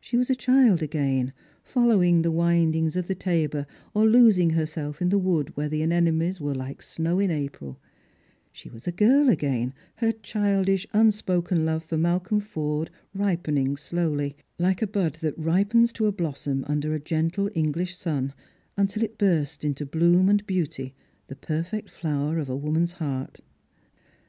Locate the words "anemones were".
5.82-6.54